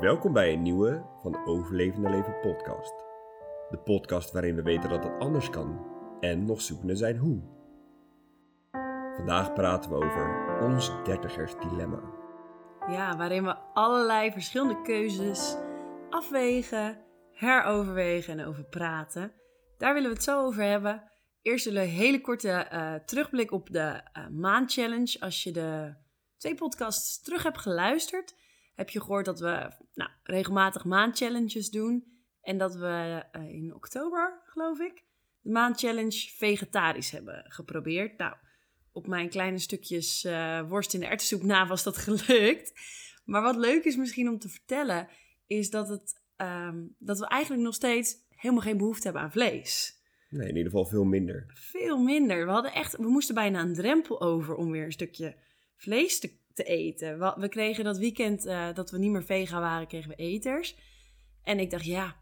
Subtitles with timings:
[0.00, 2.94] Welkom bij een nieuwe van Overlevende Leven podcast.
[3.70, 5.86] De podcast waarin we weten dat het anders kan
[6.20, 7.42] en nog zoekende zijn hoe.
[9.16, 12.00] Vandaag praten we over ons dertigers dilemma.
[12.88, 15.56] Ja, waarin we allerlei verschillende keuzes
[16.10, 19.32] afwegen, heroverwegen en over praten.
[19.78, 21.10] Daar willen we het zo over hebben.
[21.42, 25.20] Eerst een hele korte eh, terugblik op de uh, maandchallenge.
[25.20, 25.94] Als je de
[26.36, 28.34] twee podcasts terug hebt geluisterd,
[28.80, 32.04] heb je gehoord dat we nou, regelmatig maandchallenges doen.
[32.40, 35.04] En dat we uh, in oktober, geloof ik,
[35.40, 38.18] de maandchallenge vegetarisch hebben geprobeerd.
[38.18, 38.34] Nou,
[38.92, 42.72] op mijn kleine stukjes uh, worst in de erwtensoep na was dat gelukt.
[43.24, 45.08] Maar wat leuk is misschien om te vertellen,
[45.46, 49.98] is dat, het, um, dat we eigenlijk nog steeds helemaal geen behoefte hebben aan vlees.
[50.30, 51.44] Nee, in ieder geval veel minder.
[51.54, 52.44] Veel minder.
[52.44, 55.36] We, hadden echt, we moesten bijna een drempel over om weer een stukje
[55.76, 57.18] vlees te, te eten.
[57.40, 60.76] We, kregen dat weekend uh, dat we niet meer vega waren, kregen we eters.
[61.42, 62.16] En ik dacht, ja,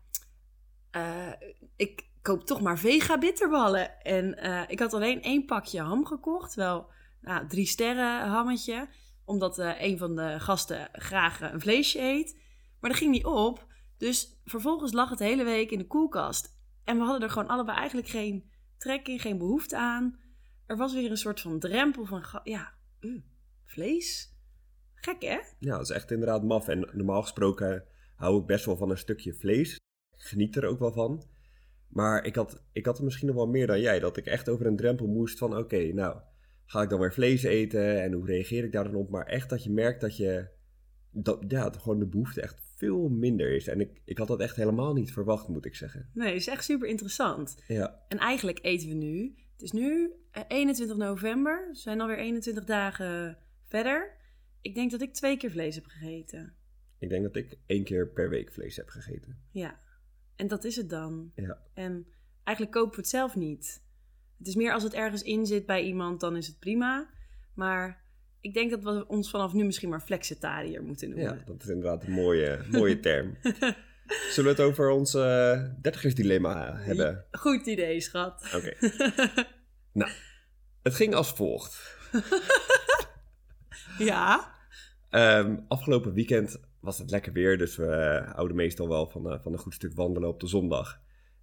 [0.96, 1.32] uh,
[1.76, 4.02] ik koop toch maar vega bitterballen.
[4.02, 6.54] En uh, ik had alleen één pakje ham gekocht.
[6.54, 6.90] Wel
[7.20, 8.88] nou, drie sterren hammetje.
[9.24, 12.40] Omdat een van de gasten graag een vleesje eet.
[12.80, 13.66] Maar dat ging niet op.
[13.96, 16.56] Dus vervolgens lag het hele week in de koelkast.
[16.84, 20.18] En we hadden er gewoon allebei eigenlijk geen trek in, geen behoefte aan.
[20.66, 23.22] Er was weer een soort van drempel van, ja, uh,
[23.64, 24.37] vlees?
[25.00, 25.38] Gek, hè?
[25.58, 26.68] Ja, dat is echt inderdaad maf.
[26.68, 29.74] En normaal gesproken hou ik best wel van een stukje vlees.
[30.16, 31.24] Ik geniet er ook wel van.
[31.88, 33.98] Maar ik had, ik had er misschien nog wel meer dan jij.
[33.98, 36.20] Dat ik echt over een drempel moest van, oké, nou,
[36.66, 38.02] ga ik dan weer vlees eten?
[38.02, 39.10] En hoe reageer ik daar dan op?
[39.10, 40.48] Maar echt dat je merkt dat je,
[41.10, 43.66] dat, ja, dat gewoon de behoefte echt veel minder is.
[43.66, 46.10] En ik, ik had dat echt helemaal niet verwacht, moet ik zeggen.
[46.12, 47.62] Nee, is echt super interessant.
[47.66, 48.04] Ja.
[48.08, 50.12] En eigenlijk eten we nu, het is nu
[50.48, 54.16] 21 november, we zijn alweer 21 dagen verder.
[54.62, 56.54] Ik denk dat ik twee keer vlees heb gegeten.
[56.98, 59.38] Ik denk dat ik één keer per week vlees heb gegeten.
[59.52, 59.80] Ja,
[60.36, 61.32] en dat is het dan.
[61.34, 61.58] Ja.
[61.74, 62.06] En
[62.44, 63.82] eigenlijk kopen we het zelf niet.
[64.38, 67.10] Het is meer als het ergens in zit bij iemand, dan is het prima.
[67.54, 68.04] Maar
[68.40, 71.36] ik denk dat we ons vanaf nu misschien maar flexitariër moeten noemen.
[71.36, 73.36] Ja, dat is inderdaad een mooie, mooie term.
[74.30, 77.24] Zullen we het over ons uh, dertigersdilemma hebben?
[77.30, 78.50] Goed idee, schat.
[78.54, 78.74] Oké.
[78.80, 79.46] Okay.
[79.92, 80.10] nou,
[80.82, 81.96] het ging als volgt.
[83.98, 84.56] ja?
[85.10, 89.40] Um, afgelopen weekend was het lekker weer, dus we uh, houden meestal wel van, uh,
[89.40, 91.00] van een goed stuk wandelen op de zondag.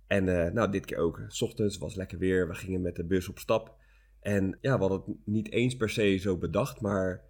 [0.07, 1.21] En uh, nou, dit keer ook.
[1.27, 3.75] S ochtends was lekker weer, we gingen met de bus op stap.
[4.19, 7.23] En ja, we hadden het niet eens per se zo bedacht, maar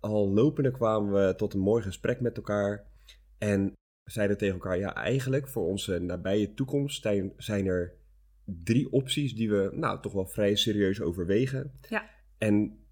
[0.00, 2.86] al lopende kwamen we tot een mooi gesprek met elkaar.
[3.38, 3.72] En
[4.04, 7.92] zeiden tegen elkaar, ja, eigenlijk voor onze nabije toekomst zijn, zijn er
[8.44, 11.72] drie opties die we nou toch wel vrij serieus overwegen.
[11.88, 12.10] Ja.
[12.38, 12.83] En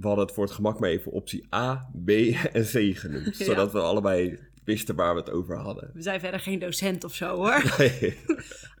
[0.00, 2.08] we hadden het voor het gemak maar even optie A, B
[2.52, 3.36] en C genoemd.
[3.38, 3.44] Ja.
[3.44, 5.90] Zodat we allebei wisten waar we het over hadden.
[5.94, 7.62] We zijn verder geen docent of zo hoor.
[7.78, 8.16] Nee.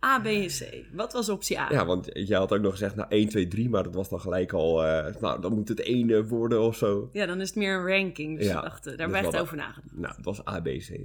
[0.04, 0.84] A, B en C.
[0.92, 1.70] Wat was optie A?
[1.70, 4.20] Ja, want jij had ook nog gezegd, nou 1, 2, 3, maar dat was dan
[4.20, 7.08] gelijk al, uh, nou dan moet het ene worden of zo.
[7.12, 8.38] Ja, dan is het meer een ranking.
[8.38, 9.96] Dus Ja, dachten, daar dus werd hadden- over nagedacht.
[9.96, 11.00] Nou, het was A, B, C.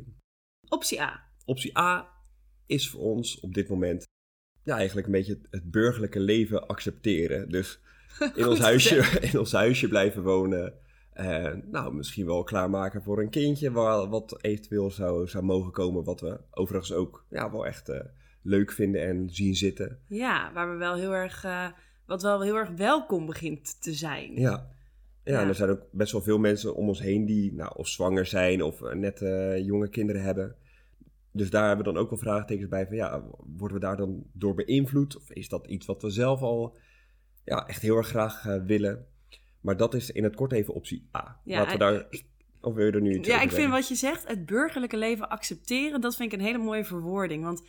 [0.70, 1.24] Optie A.
[1.46, 2.08] Optie A
[2.66, 4.08] is voor ons op dit moment
[4.64, 7.50] ja, eigenlijk een beetje het, het burgerlijke leven accepteren.
[7.50, 7.80] Dus
[8.36, 8.96] in ons, huisje,
[9.32, 10.74] in ons huisje blijven wonen.
[11.14, 16.04] Eh, nou, misschien wel klaarmaken voor een kindje waar, wat eventueel zou, zou mogen komen.
[16.04, 18.00] Wat we overigens ook ja, wel echt eh,
[18.42, 20.00] leuk vinden en zien zitten.
[20.08, 21.68] Ja, waar we wel heel erg, eh,
[22.06, 24.34] wat wel heel erg welkom begint te zijn.
[24.34, 24.78] Ja.
[25.24, 25.42] Ja, Ja.
[25.42, 28.26] en er zijn ook best wel veel mensen om ons heen die nou, of zwanger
[28.26, 29.20] zijn of eh, net
[29.66, 30.56] jonge kinderen hebben.
[31.32, 33.24] Dus daar hebben we dan ook wel vraagtekens bij van ja,
[33.58, 35.18] worden we daar dan door beïnvloed?
[35.18, 36.78] Of is dat iets wat we zelf al
[37.50, 39.06] ja, echt heel erg graag eh, willen?
[39.62, 41.40] Maar dat is in het kort even optie A.
[41.44, 42.06] Ja, Laten we daar...
[42.62, 45.30] Of wil je er nu iets Ja, ik vind wat je zegt, het burgerlijke leven
[45.30, 47.44] accepteren, dat vind ik een hele mooie verwoording.
[47.44, 47.64] Want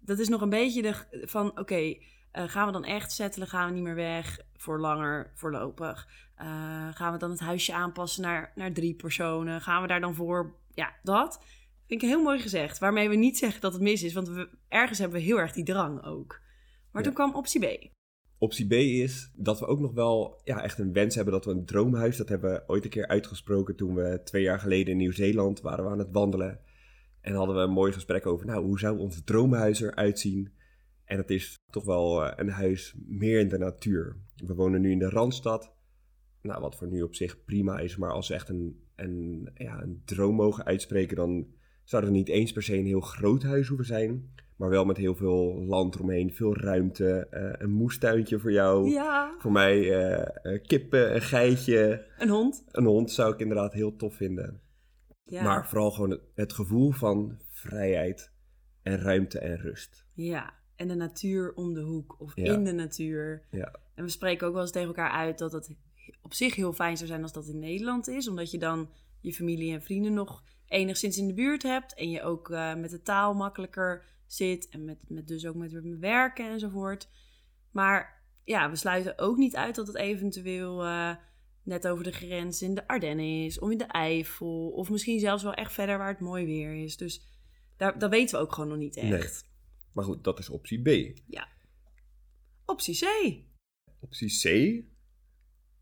[0.00, 0.94] dat is nog een beetje de,
[1.26, 1.94] van, oké,
[2.32, 3.48] eh, gaan we dan echt settelen?
[3.48, 6.08] Gaan we niet meer weg voor langer, voorlopig?
[6.34, 6.46] Eh,
[6.94, 9.60] gaan we dan het huisje aanpassen naar, naar drie personen?
[9.60, 10.54] Gaan we daar dan voor?
[10.74, 11.40] Ja, dat
[11.86, 12.78] vind ik heel mooi gezegd.
[12.78, 15.52] Waarmee we niet zeggen dat het mis is, want we, ergens hebben we heel erg
[15.52, 16.40] die drang ook.
[16.90, 17.08] Maar Ja.
[17.08, 17.94] toen kwam optie B.
[18.38, 21.50] Optie B is dat we ook nog wel ja, echt een wens hebben dat we
[21.50, 24.96] een droomhuis, dat hebben we ooit een keer uitgesproken toen we twee jaar geleden in
[24.96, 26.60] Nieuw-Zeeland waren we aan het wandelen.
[27.20, 30.52] En hadden we een mooi gesprek over, nou, hoe zou ons droomhuis eruit zien?
[31.04, 34.16] En het is toch wel eh, een huis meer in de natuur.
[34.36, 35.72] We wonen nu in de Randstad,
[36.42, 39.82] nou, wat voor nu op zich prima is, maar als we echt een, een, ja,
[39.82, 41.46] een droom mogen uitspreken, dan
[41.84, 44.96] zou er niet eens per se een heel groot huis hoeven zijn, maar wel met
[44.96, 48.90] heel veel land eromheen, veel ruimte, eh, een moestuintje voor jou.
[48.90, 52.64] Ja, Voor mij eh, eh, kippen, een geitje, een hond.
[52.70, 54.60] een hond zou ik inderdaad heel tof vinden.
[55.24, 55.42] Ja.
[55.42, 58.32] Maar vooral gewoon het, gevoel van vrijheid
[58.82, 60.04] en ruimte en rust.
[60.14, 62.52] Ja, en de natuur om de hoek of Ja.
[62.52, 63.46] in de natuur.
[63.50, 63.74] Ja.
[63.94, 65.76] En we spreken ook wel eens tegen elkaar uit dat het
[66.22, 68.28] op zich heel fijn zou zijn als dat in Nederland is.
[68.28, 71.94] Omdat je dan je familie en vrienden nog enigszins in de buurt hebt.
[71.94, 74.68] En je ook met de taal makkelijker zit.
[74.68, 77.08] En met, met dus ook met werken enzovoort.
[77.70, 81.14] Maar ja, we sluiten ook niet uit dat het eventueel eh,
[81.62, 83.58] net over de grens in de Ardennen is.
[83.58, 84.68] Of in de Eifel.
[84.68, 86.96] Of misschien zelfs wel echt verder waar het mooi weer is.
[86.96, 87.22] Dus
[87.76, 89.08] daar, dat weten we ook gewoon nog niet echt.
[89.08, 89.54] Nee.
[89.92, 91.18] Maar goed, dat is optie B.
[92.66, 93.06] Optie C.
[94.00, 94.42] Optie C.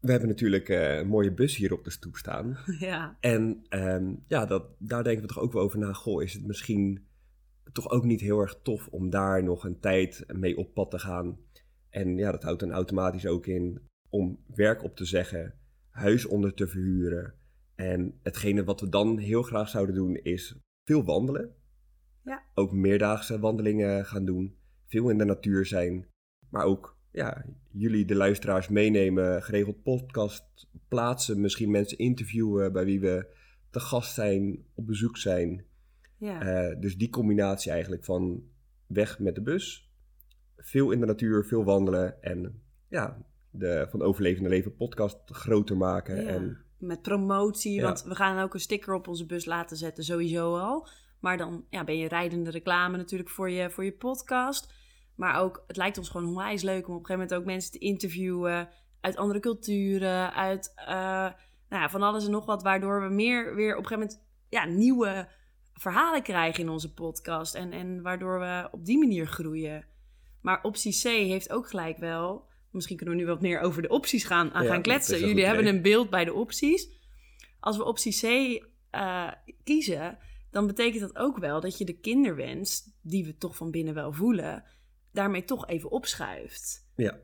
[0.00, 2.58] We hebben natuurlijk eh, een mooie bus hier op de stoep staan.
[2.78, 3.16] ja.
[3.20, 5.92] En ehm, ja, dat, daar denken we toch ook wel over na.
[5.92, 7.06] Goh, is het misschien
[7.74, 10.98] toch ook niet heel erg tof om daar nog een tijd mee op pad te
[10.98, 11.38] gaan?
[11.90, 15.54] En ja, dat houdt dan automatisch ook in om werk op te zeggen,
[15.88, 17.34] huis onder te verhuren.
[17.74, 21.54] En hetgene wat we dan heel graag zouden doen is veel wandelen.
[22.22, 22.42] Ja.
[22.54, 24.56] Ook meerdaagse wandelingen gaan doen.
[24.86, 26.06] Veel in de natuur zijn.
[26.50, 29.42] Maar ook ja, jullie, de luisteraars, meenemen.
[29.42, 31.40] Geregeld podcast plaatsen.
[31.40, 33.26] Misschien mensen interviewen bij wie we
[33.70, 35.64] te gast zijn, op bezoek zijn.
[36.24, 36.40] Ja.
[36.40, 38.42] Eh, dus die combinatie eigenlijk van
[38.86, 39.90] weg met de bus.
[40.56, 42.22] Veel in de natuur, veel wandelen.
[42.22, 43.16] En ja,
[43.50, 46.22] de Van Overlevende Leven podcast groter maken.
[46.22, 46.28] Ja.
[46.28, 47.82] En Met promotie, Ja.
[47.82, 50.88] want we gaan ook een sticker op onze bus laten zetten, sowieso al.
[51.20, 54.72] Maar dan ja, ben je rijdende reclame natuurlijk voor je, voor je podcast.
[55.14, 57.72] Maar ook, het lijkt ons gewoon onwijs leuk om op een gegeven moment ook mensen
[57.72, 58.68] te interviewen
[59.00, 60.86] uit andere culturen, uit eh,
[61.68, 64.22] nou ja, van alles en nog wat, waardoor we meer weer op een gegeven moment
[64.48, 65.28] ja, nieuwe
[65.74, 67.54] verhalen krijgen in onze podcast.
[67.54, 69.84] En, en waardoor we op die manier groeien.
[70.40, 72.46] Maar optie C heeft ook gelijk wel.
[72.70, 75.18] Misschien kunnen we nu wat meer over de opties gaan, aan Ja, gaan kletsen.
[75.20, 76.88] Jullie hebben een beeld bij de opties.
[77.60, 79.30] Als we optie C eh,
[79.64, 80.18] kiezen,
[80.50, 84.12] dan betekent dat ook wel dat je de kinderwens, die we toch van binnen wel
[84.12, 84.64] voelen,
[85.12, 86.86] daarmee toch even opschuift.
[86.96, 87.18] ja,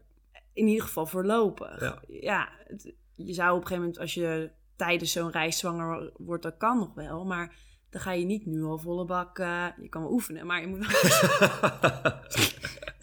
[0.53, 1.81] In ieder geval voorlopig.
[1.81, 2.03] Ja.
[2.09, 6.43] Ja, het- je zou op een gegeven moment, als je tijdens zo'n reis zwanger wordt,
[6.43, 7.25] dat kan nog wel.
[7.25, 7.57] Maar
[7.91, 9.39] dan ga je niet nu al volle bak.
[9.39, 12.13] eh, je kan wel oefenen, maar je moet wel,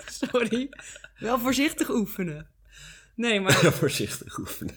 [0.31, 0.69] sorry,
[1.19, 2.47] wel voorzichtig oefenen.
[3.15, 4.75] Nee, maar voorzichtig oefenen.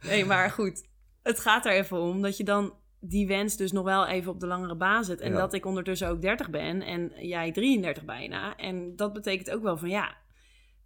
[0.00, 0.86] Nee, maar goed.
[1.22, 4.40] Het gaat er even om dat je dan die wens dus nog wel even op
[4.40, 5.20] de langere baan zet.
[5.20, 5.36] En Ja.
[5.38, 8.56] dat ik ondertussen ook 30 ben en jij 33 bijna.
[8.56, 10.16] En dat betekent ook wel van ja,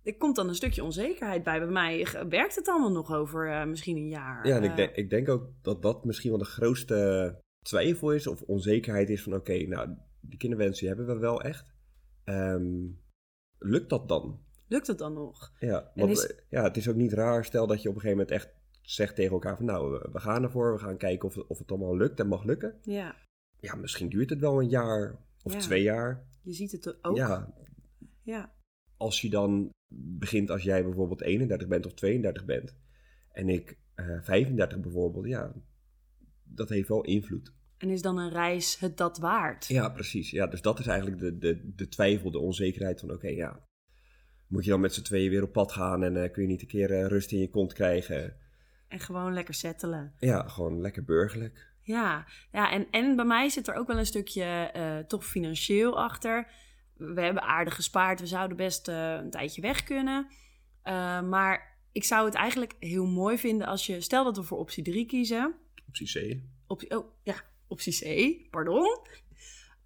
[0.04, 1.58] er komt dan een stukje onzekerheid bij.
[1.58, 4.46] Bij mij werkt het allemaal nog over eh, misschien een jaar.
[4.46, 8.12] Ja, en ik Eh, denk, ik denk ook dat dat misschien wel de grootste twijfel
[8.12, 11.74] is of onzekerheid is van oké, nou, die kinderwensen hebben we wel echt.
[12.24, 12.86] Ehm,
[13.58, 14.40] lukt dat dan?
[14.68, 15.52] lukt het dan nog?
[15.58, 18.00] Ja, want is- eh, ja, het is ook niet raar, stel dat je op een
[18.00, 21.28] gegeven moment echt zegt tegen elkaar van nou, we- we gaan ervoor, we gaan kijken
[21.28, 22.78] of, of het allemaal lukt en mag lukken.
[22.82, 23.16] Ja,
[23.60, 25.58] Ja, misschien duurt het wel een jaar of Ja.
[25.58, 26.26] twee jaar.
[26.42, 27.16] je ziet het ook.
[27.16, 27.54] Ja,
[28.22, 28.52] ja.
[28.96, 32.76] als je dan begint als jij bijvoorbeeld 31 bent of 32 bent
[33.32, 35.52] en ik eh 35 bijvoorbeeld, ja,
[36.54, 37.52] dat heeft wel invloed.
[37.78, 39.66] En is dan een reis het dat waard?
[39.66, 40.30] Ja, precies.
[40.30, 43.66] Ja, dus dat is eigenlijk de, de, de twijfel, de onzekerheid van oké, ja,
[44.52, 46.62] moet je dan met z'n tweeën weer op pad gaan en eh, kun je niet
[46.62, 48.36] een keer eh, rust in je kont krijgen?
[48.88, 50.14] En gewoon lekker settelen.
[50.18, 51.70] Ja, gewoon lekker burgerlijk.
[51.80, 55.98] Ja, ja en, en bij mij zit er ook wel een stukje eh, toch financieel
[55.98, 56.46] achter.
[56.96, 60.26] We hebben aardig gespaard, we zouden best een tijdje weg kunnen.
[61.28, 64.84] Maar ik zou het eigenlijk heel mooi vinden als je, stel dat we voor optie
[64.84, 65.54] 3 kiezen.
[65.92, 66.40] Optie C.
[66.66, 67.34] Optie, oh ja,
[67.66, 68.98] optie C, pardon.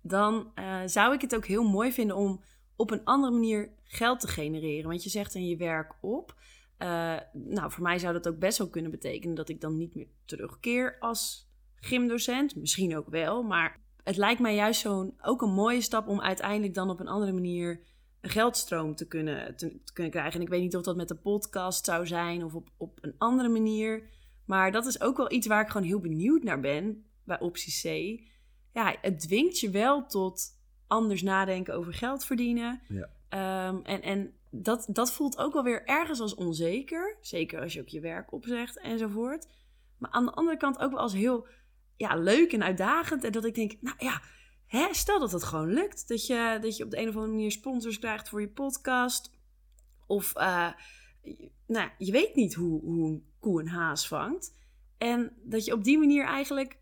[0.02, 2.42] Dan eh, zou ik het ook heel mooi vinden om
[2.76, 4.88] op een andere manier geld te genereren.
[4.88, 6.34] Want je zegt in je werk op.
[6.76, 9.94] Eh, nou, voor mij zou dat ook best wel kunnen betekenen dat ik dan niet
[9.94, 12.56] meer terugkeer als gymdocent.
[12.56, 16.74] Misschien ook wel, maar het lijkt mij juist zo'n ook een mooie stap om uiteindelijk
[16.74, 17.80] dan op een andere manier
[18.20, 20.34] een geldstroom te kunnen, te, te kunnen krijgen.
[20.34, 23.14] En ik weet niet of dat met de podcast zou zijn of op, op een
[23.18, 24.14] andere manier.
[24.46, 27.72] Maar dat is ook wel iets waar ik gewoon heel benieuwd naar ben bij optie
[27.72, 28.20] C.
[28.72, 32.80] Ja, het dwingt je wel tot anders nadenken over geld verdienen.
[32.88, 33.08] Ja.
[33.28, 37.16] Ehm, en en dat, dat voelt ook wel weer ergens als onzeker.
[37.20, 39.46] Zeker als je ook je werk opzegt enzovoort.
[39.98, 41.46] Maar aan de andere kant ook wel als heel
[41.96, 43.24] ja, leuk en uitdagend.
[43.24, 44.22] En dat ik denk, nou ja,
[44.66, 46.08] hè, stel dat het gewoon lukt.
[46.08, 49.30] Dat je, dat je op de een of andere manier sponsors krijgt voor je podcast.
[50.06, 50.72] Of, eh,
[51.22, 54.54] je- nou, je weet niet hoe, hoe koe een haas vangt.
[54.98, 56.78] En dat je op die manier eigenlijk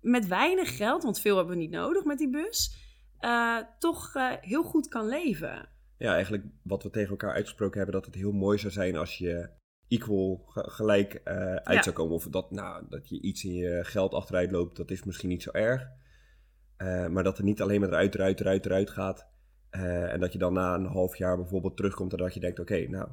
[0.00, 2.76] met weinig geld, want veel hebben we niet nodig met die bus,
[3.18, 5.68] eh, toch eh, heel goed kan leven.
[5.98, 9.18] Ja, eigenlijk wat we tegen elkaar uitgesproken hebben, dat het heel mooi zou zijn als
[9.18, 9.50] je
[9.88, 11.82] equal, ge- gelijk eh, uit Ja.
[11.82, 12.14] zou komen.
[12.14, 15.42] Of dat, nou, dat je iets in je geld achteruit loopt, dat is misschien niet
[15.42, 15.88] zo erg.
[17.10, 19.26] Maar dat er niet alleen maar eruit, eruit, eruit, eruit gaat.
[19.70, 22.88] En dat je dan na een half jaar bijvoorbeeld terugkomt en dat je denkt, oké,
[22.88, 23.08] nou,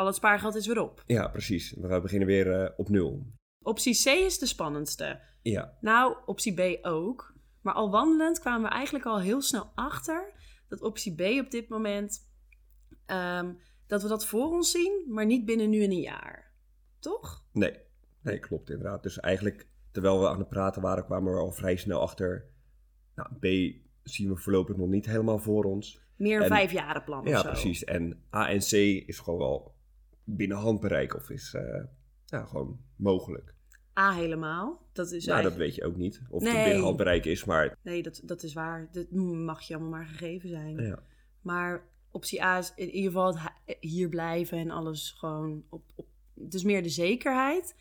[0.00, 1.02] Al het spaargeld is weer op.
[1.06, 1.74] ja, precies.
[1.80, 3.26] We beginnen weer eh, op nul.
[3.62, 5.20] Optie C is de spannendste.
[5.42, 7.34] Ja, Nou, optie B ook.
[7.62, 10.32] Maar al wandelend kwamen we eigenlijk al heel snel achter
[10.68, 12.30] dat optie B op dit moment,
[13.06, 13.52] ehm,
[13.86, 16.54] dat we dat voor ons zien, maar niet binnen nu en een jaar.
[16.98, 17.44] Toch?
[17.52, 17.78] nee.
[18.22, 19.02] Nee, klopt inderdaad.
[19.02, 22.50] Dus eigenlijk, terwijl we aan het praten waren, kwamen we al vrij snel achter.
[23.14, 23.44] Nou, B
[24.02, 26.00] zien we voorlopig nog niet helemaal voor ons.
[26.16, 27.48] Meer een En- vijfjarenplan of Ja, zo.
[27.48, 27.84] precies.
[27.84, 28.72] En A en C
[29.06, 29.78] is gewoon wel
[30.36, 31.56] binnen handbereik of is
[32.26, 33.54] ja, gewoon mogelijk.
[33.98, 34.88] A helemaal.
[34.92, 36.22] Dat is nou, dat weet je ook niet.
[36.28, 36.54] Of Nee.
[36.54, 38.88] het binnen handbereik is, maar Nee, dat, dat is waar.
[38.92, 40.76] Dat mag je allemaal maar gegeven zijn.
[40.76, 41.02] ja.
[41.40, 43.38] Maar optie A is in ieder geval
[43.80, 46.06] hier blijven en alles gewoon op, op.
[46.50, 47.74] Is meer de zekerheid.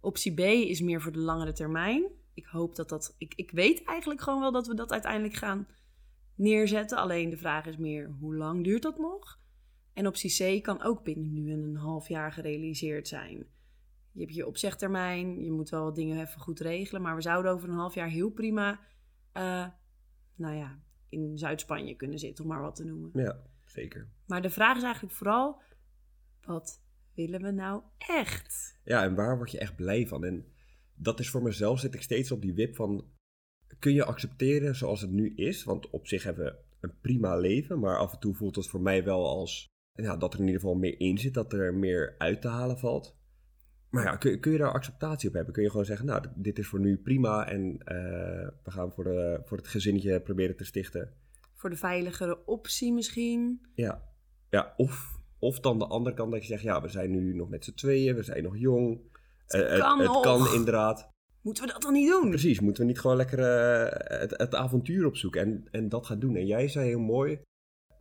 [0.00, 2.04] Optie B is meer voor de langere termijn.
[2.34, 3.14] Ik hoop dat dat.
[3.18, 5.66] Ik, ik weet eigenlijk gewoon wel dat we dat uiteindelijk gaan
[6.34, 6.98] neerzetten.
[6.98, 9.37] Alleen de vraag is meer hoe lang duurt dat nog?
[9.98, 13.46] En optie C kan ook binnen nu en een half jaar gerealiseerd zijn.
[14.12, 17.02] Je hebt je opzegtermijn, je moet wel wat dingen even goed regelen.
[17.02, 18.80] Maar we zouden over een half jaar heel prima,
[19.32, 19.66] eh,
[20.34, 20.78] nou ja,
[21.08, 23.10] in Zuid-Spanje kunnen zitten, om maar wat te noemen.
[23.14, 24.08] ja, zeker.
[24.26, 25.60] Maar de vraag is eigenlijk vooral,
[26.40, 26.82] wat
[27.14, 28.78] willen we nou echt?
[28.84, 30.24] Ja, en waar word je echt blij van?
[30.24, 30.52] En
[30.94, 33.04] dat is voor mezelf, zit ik steeds op die wip van...
[33.78, 35.64] Kun je accepteren zoals het nu is?
[35.64, 38.80] Want op zich hebben we een prima leven, maar af en toe voelt het voor
[38.80, 39.76] mij wel als...
[40.02, 42.78] Ja, dat er in ieder geval meer in zit, dat er meer uit te halen
[42.78, 43.16] valt.
[43.90, 45.52] Maar ja, kun, kun je daar acceptatie op hebben?
[45.52, 47.96] Kun je gewoon zeggen, nou, dit is voor nu prima en eh,
[48.64, 51.12] we gaan voor, de, voor het gezinnetje proberen te stichten.
[51.54, 53.66] Voor de veiligere optie misschien?
[53.74, 54.02] Ja,
[54.50, 57.48] ja of, of dan de andere kant dat je zegt, ja, we zijn nu nog
[57.48, 59.00] met z'n tweeën, we zijn nog jong.
[59.46, 61.10] Het Eh, kan het, kan inderdaad.
[61.42, 62.28] Moeten we dat dan niet doen?
[62.28, 66.18] Precies, moeten we niet gewoon lekker eh, het, het avontuur opzoeken en, en dat gaan
[66.18, 66.36] doen.
[66.36, 67.40] En jij zei heel mooi,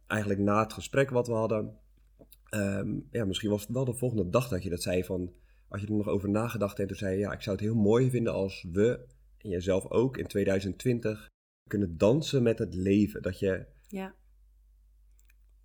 [0.08, 1.78] eigenlijk na het gesprek wat we hadden,
[2.50, 5.34] ehm, ja, misschien was het wel de volgende dag dat je dat zei van,
[5.68, 7.76] als je er nog over nagedacht hebt, toen zei je, ja, ik zou het heel
[7.76, 9.06] mooi vinden als we,
[9.38, 11.30] en jijzelf ook, in 2020
[11.68, 13.22] kunnen dansen met het leven.
[13.22, 14.16] Dat je, Ja.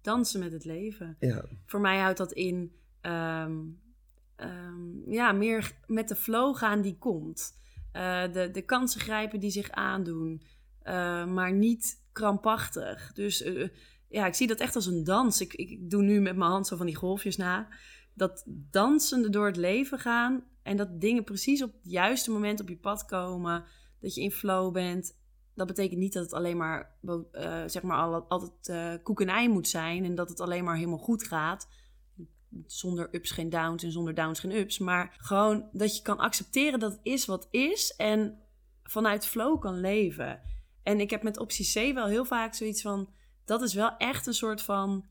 [0.01, 1.17] Dansen met het leven.
[1.19, 3.61] ja, Voor mij houdt dat in, ehm,
[4.37, 7.61] ehm, ja, meer met de flow gaan die komt.
[7.93, 10.43] Eh, de, de kansen grijpen die zich aandoen,
[10.83, 13.13] eh, maar niet krampachtig.
[13.13, 13.69] Dus eh,
[14.13, 15.41] ja, ik zie dat echt als een dans.
[15.41, 17.69] Ik, ik, doe nu met mijn hand zo van die golfjes na.
[18.15, 22.69] Dat dansende door het leven gaan en dat dingen precies op het juiste moment op
[22.69, 23.65] je pad komen.
[24.01, 25.21] Dat je in flow bent.
[25.55, 26.97] Dat betekent niet dat het alleen maar,
[27.33, 30.05] eh, zeg maar, al- altijd eh koek en ei moet zijn.
[30.05, 31.69] En dat het alleen maar helemaal goed gaat.
[32.67, 34.79] Zonder ups geen downs en zonder downs geen ups.
[34.79, 37.95] Maar gewoon dat je kan accepteren dat het is wat is.
[37.97, 38.39] En
[38.83, 40.41] vanuit flow kan leven.
[40.83, 43.09] En ik heb met optie C wel heel vaak zoiets van...
[43.45, 45.05] Dat is wel echt een soort van...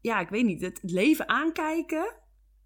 [0.00, 0.60] Ja, ik weet niet.
[0.60, 2.14] Het leven aankijken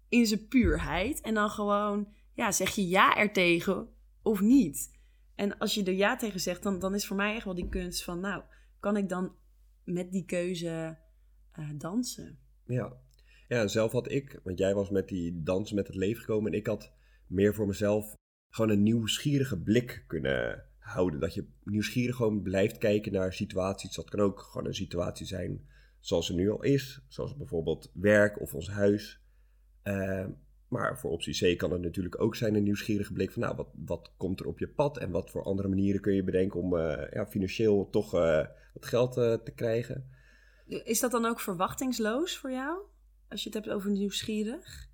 [0.09, 1.21] in zijn puurheid.
[1.21, 2.13] En dan gewoon...
[2.33, 3.89] Ja, zeg je ja ertegen
[4.21, 4.99] of niet?
[5.35, 7.69] En als je er ja tegen zegt, dan, dan is voor mij echt wel die
[7.69, 8.19] kunst van...
[8.19, 8.43] Nou,
[8.79, 9.35] kan ik dan
[9.83, 10.97] met die keuze
[11.51, 12.39] eh, dansen?
[12.65, 12.93] Ja.
[13.47, 16.57] ja, zelf had ik, want jij was met die dans met het leven gekomen en
[16.57, 16.93] ik had
[17.27, 18.13] meer voor mezelf
[18.49, 21.19] gewoon een nieuwsgierige blik kunnen houden.
[21.19, 23.95] Dat je nieuwsgierig gewoon blijft kijken naar situaties.
[23.95, 25.67] Dat kan ook gewoon een situatie zijn
[25.99, 29.21] zoals er nu al is, zoals bijvoorbeeld werk of ons huis.
[29.81, 30.25] Eh,
[30.67, 33.69] maar voor optie C kan het natuurlijk ook zijn een nieuwsgierige blik van, nou, wat,
[33.85, 36.77] wat komt er op je pad en wat voor andere manieren kun je bedenken om
[36.77, 40.09] eh, ja, financieel toch eh, wat geld eh, te krijgen.
[40.65, 42.79] Is dat dan ook verwachtingsloos voor jou?
[43.29, 44.89] Als je het hebt over nieuwsgierig?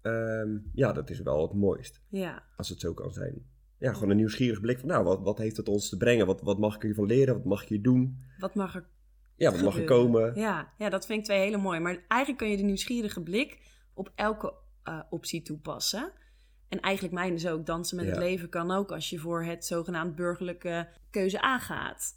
[0.00, 3.46] Ehm, ja, dat is wel het mooist, Ja, als het zo kan zijn.
[3.80, 6.26] Ja, gewoon een nieuwsgierig blik van, nou, wat, wat heeft het ons te brengen?
[6.26, 7.34] Wat, wat mag ik hiervan leren?
[7.34, 8.18] Wat mag ik hier doen?
[8.38, 8.88] wat mag er
[9.36, 10.34] Ja, wat mag er komen?
[10.34, 11.80] Ja, ja, dat vind ik twee hele mooie.
[11.80, 13.58] Maar eigenlijk kun je de nieuwsgierige blik
[13.94, 16.12] op elke eh, optie toepassen.
[16.68, 19.64] En eigenlijk mijn is ook dansen met het leven kan ook als je voor het
[19.64, 22.14] zogenaamd burgerlijke keuze aangaat.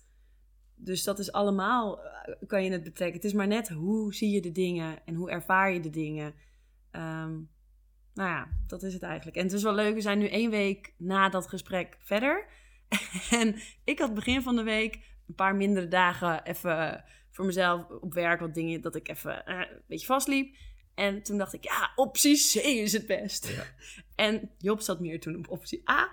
[0.76, 3.16] Dus dat is allemaal, eh, kan je het betrekken.
[3.16, 6.34] Het is maar net hoe zie je de dingen en hoe ervaar je de dingen.
[6.92, 7.34] Ehm,
[8.14, 9.38] nou ja, dat is het eigenlijk.
[9.38, 12.46] En het is wel leuk, we zijn nu één week na dat gesprek verder.
[13.30, 18.14] en ik had begin van de week een paar mindere dagen even voor mezelf op
[18.14, 20.56] werk wat dingen dat ik even eh, een beetje vastliep.
[20.96, 23.48] En toen dacht ik, ja, optie C is het best.
[23.48, 23.64] Ja.
[24.16, 26.12] En Job zat meer toen op optie A.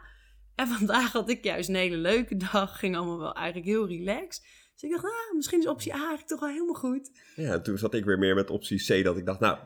[0.54, 2.78] En vandaag had ik juist een hele leuke dag.
[2.78, 4.46] Ging allemaal wel eigenlijk heel relaxed.
[4.72, 7.10] Dus ik dacht, ah, misschien is optie A eigenlijk toch wel helemaal goed.
[7.36, 9.58] Ja, toen zat ik weer meer met optie C, dat ik dacht, nou,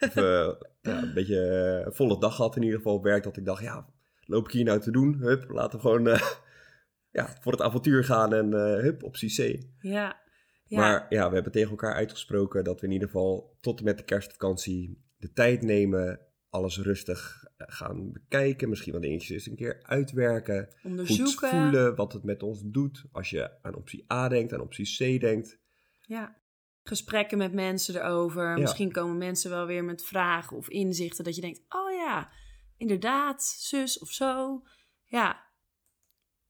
[0.00, 1.40] Of, eh, ja, een beetje
[1.84, 3.22] eh, volle dag gehad in ieder geval op werk.
[3.22, 3.86] Dat ik dacht, ja,
[4.26, 5.14] loop ik hier nou te doen?
[5.14, 6.28] Hup, laten we gewoon eh,
[7.18, 9.18] ja, voor het avontuur gaan en hup, op C.
[9.18, 9.60] Ja.
[9.80, 10.20] ja.
[10.66, 13.98] Maar ja, we hebben tegen elkaar uitgesproken dat we in ieder geval tot en met
[13.98, 16.20] de kerstvakantie de tijd nemen.
[16.48, 18.68] Alles rustig gaan bekijken.
[18.68, 20.68] Misschien wat dingetjes eens een keer uitwerken.
[20.80, 21.48] Goed Onderzoeken.
[21.48, 23.04] voelen wat het met ons doet.
[23.12, 25.58] Als je aan optie A denkt, aan optie C denkt.
[26.00, 26.42] Ja.
[26.86, 28.48] Gesprekken met mensen erover.
[28.48, 28.60] Ja.
[28.60, 32.30] Misschien komen mensen wel weer met vragen of inzichten dat je denkt: oh ja,
[32.76, 34.62] inderdaad, zus of zo.
[35.04, 35.44] Ja,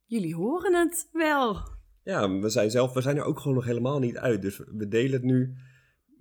[0.05, 1.73] jullie horen het wel.
[2.03, 4.43] Ja, we zijn zelf, we zijn er ook gewoon nog helemaal niet uit.
[4.43, 5.55] Dus we delen het nu.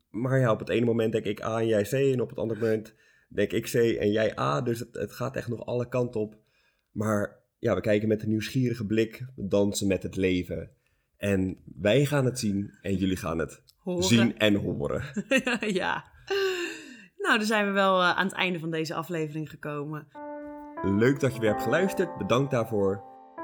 [0.09, 1.91] Maar ja, op het ene moment denk ik A en jij C.
[1.91, 2.95] En op het andere moment
[3.29, 4.61] denk ik C en jij A.
[4.61, 6.41] Dus het, het gaat echt nog alle kanten op.
[6.91, 9.25] Maar ja, we kijken met een nieuwsgierige blik.
[9.35, 10.71] We dansen met het leven.
[11.17, 14.03] En wij gaan het zien en jullie gaan het Horen.
[14.03, 15.03] zien en horen.
[15.81, 16.03] ja.
[17.17, 20.07] Nou, dan zijn we wel eh, aan het einde van deze aflevering gekomen.
[20.81, 22.17] Leuk dat je weer hebt geluisterd.
[22.17, 23.03] Bedankt daarvoor.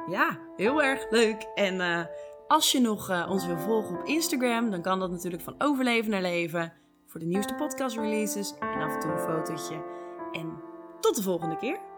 [0.09, 1.47] Ja, heel erg leuk.
[1.55, 2.05] En eh,
[2.47, 6.11] als je nog eh, ons wil volgen op Instagram, dan kan dat natuurlijk van overleven
[6.11, 6.73] naar leven.
[7.05, 9.83] Voor de nieuwste podcast releases en af en toe een fotootje.
[10.31, 10.61] En
[10.99, 11.88] tot de volgende keer.